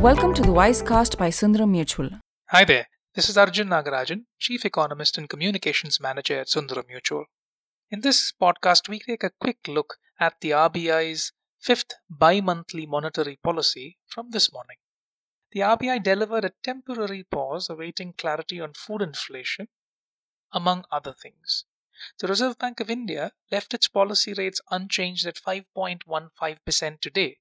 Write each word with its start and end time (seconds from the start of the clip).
Welcome 0.00 0.32
to 0.32 0.40
the 0.40 0.48
Wisecast 0.48 1.18
by 1.18 1.28
Sundaram 1.28 1.72
Mutual. 1.72 2.08
Hi 2.48 2.64
there, 2.64 2.86
this 3.14 3.28
is 3.28 3.36
Arjun 3.36 3.68
Nagarajan, 3.68 4.24
Chief 4.38 4.64
Economist 4.64 5.18
and 5.18 5.28
Communications 5.28 6.00
Manager 6.00 6.40
at 6.40 6.46
Sundaram 6.46 6.88
Mutual. 6.88 7.26
In 7.90 8.00
this 8.00 8.32
podcast, 8.32 8.88
we 8.88 9.00
take 9.00 9.22
a 9.24 9.32
quick 9.38 9.58
look 9.68 9.98
at 10.18 10.40
the 10.40 10.52
RBI's 10.52 11.32
fifth 11.58 11.92
bi 12.08 12.40
monthly 12.40 12.86
monetary 12.86 13.38
policy 13.44 13.98
from 14.06 14.30
this 14.30 14.50
morning. 14.50 14.78
The 15.52 15.60
RBI 15.60 16.02
delivered 16.02 16.46
a 16.46 16.54
temporary 16.62 17.24
pause 17.24 17.68
awaiting 17.68 18.14
clarity 18.14 18.58
on 18.58 18.72
food 18.72 19.02
inflation, 19.02 19.68
among 20.50 20.86
other 20.90 21.12
things. 21.12 21.66
The 22.20 22.26
Reserve 22.28 22.56
Bank 22.56 22.80
of 22.80 22.88
India 22.88 23.32
left 23.52 23.74
its 23.74 23.86
policy 23.86 24.32
rates 24.32 24.62
unchanged 24.70 25.26
at 25.26 25.36
5.15% 25.36 27.00
today. 27.02 27.36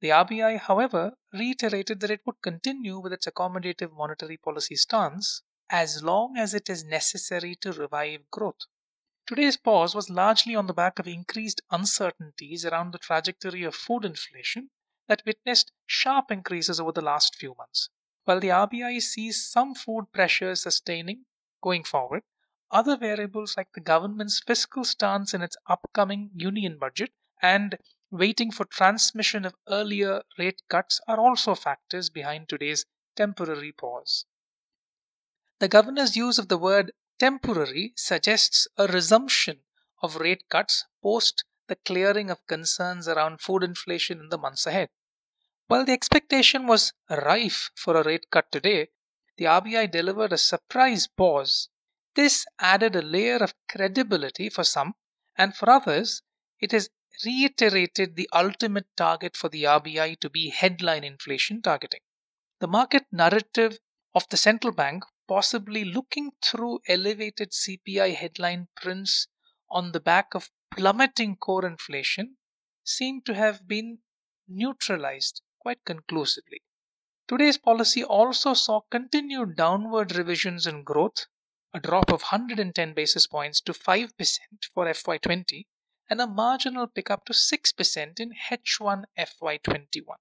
The 0.00 0.10
RBI, 0.10 0.60
however, 0.60 1.14
reiterated 1.32 1.98
that 2.00 2.10
it 2.10 2.20
would 2.24 2.40
continue 2.40 3.00
with 3.00 3.12
its 3.12 3.26
accommodative 3.26 3.92
monetary 3.92 4.36
policy 4.36 4.76
stance 4.76 5.42
as 5.70 6.04
long 6.04 6.36
as 6.36 6.54
it 6.54 6.70
is 6.70 6.84
necessary 6.84 7.56
to 7.56 7.72
revive 7.72 8.30
growth. 8.30 8.60
Today's 9.26 9.56
pause 9.56 9.94
was 9.94 10.08
largely 10.08 10.54
on 10.54 10.68
the 10.68 10.72
back 10.72 10.98
of 10.98 11.08
increased 11.08 11.60
uncertainties 11.70 12.64
around 12.64 12.92
the 12.92 12.98
trajectory 12.98 13.64
of 13.64 13.74
food 13.74 14.04
inflation 14.04 14.70
that 15.08 15.26
witnessed 15.26 15.72
sharp 15.84 16.30
increases 16.30 16.78
over 16.78 16.92
the 16.92 17.02
last 17.02 17.34
few 17.34 17.54
months. 17.58 17.90
While 18.24 18.40
the 18.40 18.48
RBI 18.48 19.02
sees 19.02 19.46
some 19.50 19.74
food 19.74 20.12
pressures 20.12 20.62
sustaining 20.62 21.26
going 21.60 21.82
forward, 21.82 22.22
other 22.70 22.96
variables 22.96 23.56
like 23.56 23.72
the 23.72 23.80
government's 23.80 24.40
fiscal 24.46 24.84
stance 24.84 25.34
in 25.34 25.42
its 25.42 25.56
upcoming 25.66 26.30
union 26.34 26.78
budget 26.78 27.12
and 27.42 27.78
waiting 28.10 28.50
for 28.50 28.64
transmission 28.64 29.44
of 29.44 29.54
earlier 29.68 30.22
rate 30.38 30.62
cuts 30.68 31.00
are 31.06 31.18
also 31.18 31.54
factors 31.54 32.10
behind 32.10 32.48
today's 32.48 32.84
temporary 33.16 33.72
pause. 33.72 34.24
The 35.58 35.68
governor's 35.68 36.16
use 36.16 36.38
of 36.38 36.48
the 36.48 36.58
word 36.58 36.92
temporary 37.18 37.92
suggests 37.96 38.68
a 38.76 38.86
resumption 38.86 39.60
of 40.02 40.16
rate 40.16 40.48
cuts 40.48 40.84
post 41.02 41.44
the 41.66 41.76
clearing 41.76 42.30
of 42.30 42.46
concerns 42.46 43.08
around 43.08 43.40
food 43.40 43.62
inflation 43.62 44.20
in 44.20 44.28
the 44.28 44.38
months 44.38 44.66
ahead. 44.66 44.88
While 45.66 45.84
the 45.84 45.92
expectation 45.92 46.66
was 46.66 46.92
rife 47.10 47.70
for 47.74 47.96
a 47.96 48.04
rate 48.04 48.30
cut 48.30 48.50
today, 48.50 48.88
the 49.36 49.44
RBI 49.44 49.90
delivered 49.90 50.32
a 50.32 50.38
surprise 50.38 51.06
pause 51.06 51.68
this 52.18 52.46
added 52.58 52.96
a 52.96 53.00
layer 53.00 53.36
of 53.36 53.54
credibility 53.68 54.48
for 54.48 54.64
some, 54.64 54.96
and 55.36 55.54
for 55.54 55.70
others, 55.70 56.22
it 56.58 56.72
has 56.72 56.90
reiterated 57.24 58.16
the 58.16 58.28
ultimate 58.32 58.86
target 58.96 59.36
for 59.36 59.48
the 59.48 59.64
RBI 59.64 60.18
to 60.20 60.30
be 60.30 60.50
headline 60.50 61.04
inflation 61.04 61.62
targeting. 61.62 62.00
The 62.60 62.68
market 62.68 63.06
narrative 63.12 63.78
of 64.14 64.28
the 64.28 64.36
central 64.36 64.72
bank 64.72 65.04
possibly 65.26 65.84
looking 65.84 66.32
through 66.42 66.80
elevated 66.88 67.52
CPI 67.52 68.14
headline 68.14 68.68
prints 68.76 69.28
on 69.70 69.92
the 69.92 70.00
back 70.00 70.34
of 70.34 70.50
plummeting 70.70 71.36
core 71.36 71.66
inflation 71.66 72.36
seemed 72.84 73.26
to 73.26 73.34
have 73.34 73.68
been 73.68 73.98
neutralized 74.48 75.42
quite 75.60 75.84
conclusively. 75.84 76.62
Today's 77.26 77.58
policy 77.58 78.02
also 78.02 78.54
saw 78.54 78.80
continued 78.90 79.56
downward 79.56 80.16
revisions 80.16 80.66
in 80.66 80.82
growth 80.82 81.26
a 81.74 81.80
drop 81.80 82.10
of 82.10 82.22
110 82.22 82.94
basis 82.94 83.26
points 83.26 83.60
to 83.60 83.72
5% 83.72 84.10
for 84.72 84.86
FY20 84.86 85.66
and 86.10 86.20
a 86.20 86.26
marginal 86.26 86.86
pickup 86.86 87.24
to 87.26 87.32
6% 87.32 88.20
in 88.20 88.32
H1 88.50 89.04
FY21. 89.18 90.16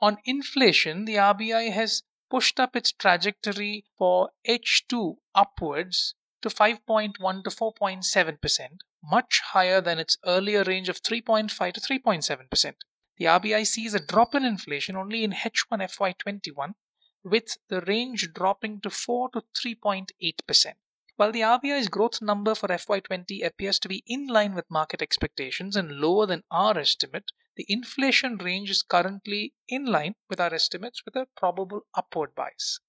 On 0.00 0.18
inflation, 0.24 1.04
the 1.04 1.14
RBI 1.14 1.72
has 1.72 2.02
pushed 2.30 2.58
up 2.58 2.74
its 2.74 2.92
trajectory 2.92 3.84
for 3.96 4.30
H2 4.48 5.16
upwards 5.34 6.14
to 6.42 6.48
5.1 6.48 7.44
to 7.44 7.50
4.7%, 7.50 8.68
much 9.04 9.40
higher 9.52 9.80
than 9.80 9.98
its 9.98 10.18
earlier 10.26 10.64
range 10.64 10.88
of 10.88 11.02
3.5 11.02 11.72
to 11.74 11.80
3.7%. 11.80 12.74
The 13.18 13.24
RBI 13.26 13.66
sees 13.66 13.94
a 13.94 14.00
drop 14.00 14.34
in 14.34 14.44
inflation 14.44 14.96
only 14.96 15.22
in 15.22 15.32
H1 15.32 15.70
FY21 15.70 16.74
with 17.22 17.56
the 17.68 17.80
range 17.82 18.32
dropping 18.32 18.80
to 18.80 18.90
4 18.90 19.30
to 19.30 19.42
3.8%. 19.54 20.74
While 21.16 21.32
the 21.32 21.40
RBI's 21.40 21.88
growth 21.88 22.22
number 22.22 22.54
for 22.54 22.68
FY20 22.68 23.44
appears 23.44 23.78
to 23.80 23.88
be 23.88 24.02
in 24.06 24.28
line 24.28 24.54
with 24.54 24.70
market 24.70 25.02
expectations 25.02 25.76
and 25.76 26.00
lower 26.00 26.24
than 26.26 26.44
our 26.50 26.78
estimate, 26.78 27.32
the 27.54 27.66
inflation 27.68 28.38
range 28.38 28.70
is 28.70 28.82
currently 28.82 29.52
in 29.68 29.84
line 29.84 30.14
with 30.30 30.40
our 30.40 30.54
estimates 30.54 31.04
with 31.04 31.14
a 31.14 31.26
probable 31.36 31.82
upward 31.94 32.34
bias. 32.34 32.80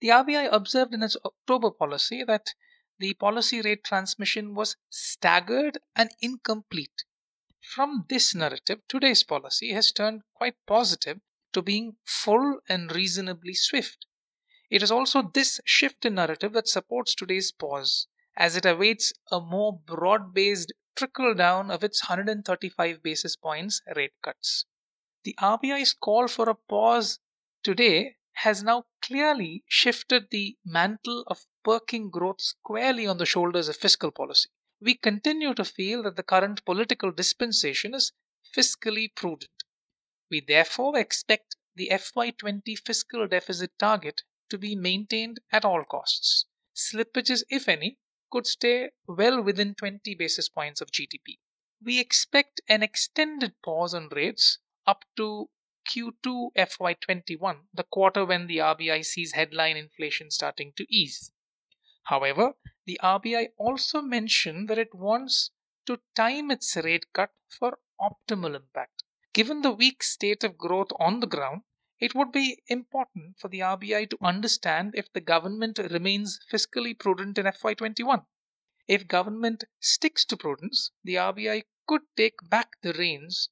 The 0.00 0.08
RBI 0.08 0.48
observed 0.52 0.94
in 0.94 1.02
its 1.02 1.16
October 1.24 1.72
policy 1.72 2.22
that 2.24 2.54
the 3.00 3.14
policy 3.14 3.60
rate 3.60 3.82
transmission 3.82 4.54
was 4.54 4.76
staggered 4.88 5.78
and 5.96 6.10
incomplete. 6.20 7.04
From 7.60 8.06
this 8.08 8.32
narrative, 8.32 8.80
today's 8.86 9.24
policy 9.24 9.72
has 9.72 9.90
turned 9.90 10.22
quite 10.34 10.54
positive 10.66 11.20
to 11.52 11.62
being 11.62 11.96
full 12.04 12.60
and 12.68 12.94
reasonably 12.94 13.54
swift. 13.54 14.06
It 14.72 14.82
is 14.82 14.90
also 14.90 15.20
this 15.20 15.60
shift 15.66 16.06
in 16.06 16.14
narrative 16.14 16.54
that 16.54 16.66
supports 16.66 17.14
today's 17.14 17.52
pause, 17.52 18.06
as 18.34 18.56
it 18.56 18.64
awaits 18.64 19.12
a 19.30 19.38
more 19.38 19.78
broad 19.78 20.32
based 20.32 20.72
trickle 20.96 21.34
down 21.34 21.70
of 21.70 21.84
its 21.84 22.04
135 22.04 23.02
basis 23.02 23.36
points 23.36 23.82
rate 23.94 24.14
cuts. 24.22 24.64
The 25.24 25.36
RBI's 25.38 25.92
call 25.92 26.26
for 26.26 26.48
a 26.48 26.54
pause 26.54 27.18
today 27.62 28.16
has 28.32 28.62
now 28.62 28.86
clearly 29.02 29.62
shifted 29.66 30.30
the 30.30 30.56
mantle 30.64 31.24
of 31.26 31.44
perking 31.62 32.08
growth 32.08 32.40
squarely 32.40 33.06
on 33.06 33.18
the 33.18 33.26
shoulders 33.26 33.68
of 33.68 33.76
fiscal 33.76 34.10
policy. 34.10 34.48
We 34.80 34.94
continue 34.94 35.52
to 35.52 35.66
feel 35.66 36.02
that 36.04 36.16
the 36.16 36.22
current 36.22 36.64
political 36.64 37.12
dispensation 37.12 37.92
is 37.92 38.12
fiscally 38.56 39.14
prudent. 39.14 39.64
We 40.30 40.40
therefore 40.40 40.96
expect 40.96 41.56
the 41.74 41.90
FY20 41.92 42.78
fiscal 42.78 43.28
deficit 43.28 43.78
target 43.78 44.22
to 44.52 44.58
be 44.58 44.76
maintained 44.76 45.40
at 45.50 45.64
all 45.64 45.82
costs. 45.82 46.44
Slippages, 46.76 47.42
if 47.48 47.70
any, 47.70 47.96
could 48.30 48.46
stay 48.46 48.90
well 49.08 49.42
within 49.42 49.74
20 49.74 50.14
basis 50.14 50.50
points 50.50 50.82
of 50.82 50.90
GDP. 50.90 51.38
We 51.82 51.98
expect 51.98 52.60
an 52.68 52.82
extended 52.82 53.54
pause 53.64 53.94
on 53.94 54.10
rates 54.10 54.58
up 54.86 55.06
to 55.16 55.48
Q2 55.88 56.50
FY21, 56.56 57.60
the 57.72 57.84
quarter 57.84 58.26
when 58.26 58.46
the 58.46 58.58
RBI 58.58 59.04
sees 59.06 59.32
headline 59.32 59.78
inflation 59.78 60.30
starting 60.30 60.74
to 60.76 60.86
ease. 60.94 61.32
However, 62.04 62.52
the 62.84 63.00
RBI 63.02 63.48
also 63.56 64.02
mentioned 64.02 64.68
that 64.68 64.78
it 64.78 64.94
wants 64.94 65.50
to 65.86 65.98
time 66.14 66.50
its 66.50 66.76
rate 66.76 67.06
cut 67.14 67.30
for 67.48 67.78
optimal 67.98 68.54
impact. 68.54 69.02
Given 69.32 69.62
the 69.62 69.72
weak 69.72 70.02
state 70.02 70.44
of 70.44 70.58
growth 70.58 70.90
on 71.00 71.20
the 71.20 71.26
ground, 71.26 71.62
it 72.02 72.16
would 72.16 72.32
be 72.32 72.60
important 72.66 73.38
for 73.38 73.46
the 73.46 73.60
RBI 73.60 74.10
to 74.10 74.18
understand 74.20 74.92
if 74.96 75.12
the 75.12 75.20
government 75.20 75.78
remains 75.78 76.40
fiscally 76.52 76.98
prudent 76.98 77.38
in 77.38 77.46
FY21. 77.46 78.26
If 78.88 79.06
government 79.06 79.62
sticks 79.78 80.24
to 80.24 80.36
prudence, 80.36 80.90
the 81.04 81.14
RBI 81.14 81.62
could 81.86 82.00
take 82.16 82.34
back 82.50 82.72
the 82.82 82.92
reins 82.94 83.50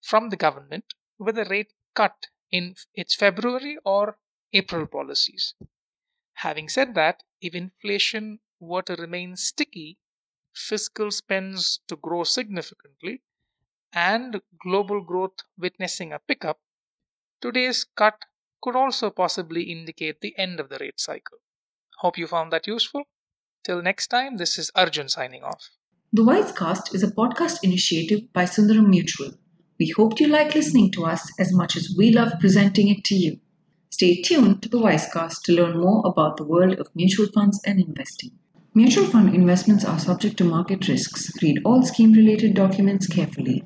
from 0.00 0.30
the 0.30 0.36
government 0.36 0.94
with 1.18 1.36
a 1.38 1.44
rate 1.46 1.72
cut 1.94 2.28
in 2.52 2.76
its 2.94 3.16
February 3.16 3.78
or 3.84 4.20
April 4.52 4.86
policies. 4.86 5.54
Having 6.34 6.68
said 6.68 6.94
that, 6.94 7.24
if 7.40 7.52
inflation 7.52 8.38
were 8.60 8.82
to 8.82 8.94
remain 8.94 9.34
sticky, 9.34 9.98
fiscal 10.54 11.10
spends 11.10 11.80
to 11.88 11.96
grow 11.96 12.22
significantly, 12.22 13.22
and 13.92 14.40
global 14.62 15.00
growth 15.00 15.40
witnessing 15.58 16.12
a 16.12 16.20
pickup, 16.20 16.60
Today's 17.40 17.84
cut 17.94 18.24
could 18.60 18.74
also 18.74 19.10
possibly 19.10 19.70
indicate 19.70 20.20
the 20.20 20.36
end 20.36 20.58
of 20.58 20.68
the 20.68 20.78
rate 20.78 20.98
cycle. 20.98 21.38
Hope 21.98 22.18
you 22.18 22.26
found 22.26 22.52
that 22.52 22.66
useful. 22.66 23.04
Till 23.62 23.80
next 23.80 24.08
time, 24.08 24.38
this 24.38 24.58
is 24.58 24.72
Arjun 24.74 25.08
signing 25.08 25.44
off. 25.44 25.70
The 26.12 26.24
Wisecast 26.24 26.92
is 26.94 27.04
a 27.04 27.12
podcast 27.12 27.58
initiative 27.62 28.32
by 28.32 28.44
Sundaram 28.44 28.88
Mutual. 28.88 29.34
We 29.78 29.94
hope 29.96 30.18
you 30.18 30.26
like 30.26 30.56
listening 30.56 30.90
to 30.92 31.04
us 31.04 31.30
as 31.38 31.52
much 31.52 31.76
as 31.76 31.94
we 31.96 32.10
love 32.10 32.32
presenting 32.40 32.88
it 32.88 33.04
to 33.04 33.14
you. 33.14 33.38
Stay 33.90 34.20
tuned 34.20 34.60
to 34.62 34.68
the 34.68 34.80
Wisecast 34.80 35.42
to 35.44 35.52
learn 35.52 35.78
more 35.78 36.02
about 36.06 36.38
the 36.38 36.44
world 36.44 36.80
of 36.80 36.88
mutual 36.96 37.28
funds 37.28 37.60
and 37.64 37.78
investing. 37.78 38.32
Mutual 38.74 39.06
fund 39.06 39.32
investments 39.32 39.84
are 39.84 40.00
subject 40.00 40.36
to 40.38 40.44
market 40.44 40.88
risks. 40.88 41.30
Read 41.40 41.60
all 41.64 41.84
scheme 41.84 42.12
related 42.12 42.54
documents 42.54 43.06
carefully. 43.06 43.62